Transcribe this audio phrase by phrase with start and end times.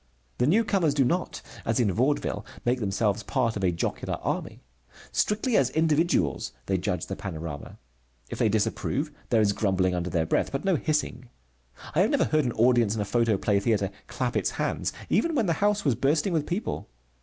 [0.39, 4.63] The newcomers do not, as in Vaudeville, make themselves part of a jocular army.
[5.11, 7.77] Strictly as individuals they judge the panorama.
[8.27, 11.29] If they disapprove, there is grumbling under their breath, but no hissing.
[11.93, 15.45] I have never heard an audience in a photoplay theatre clap its hands even when
[15.45, 16.89] the house was bursting with people.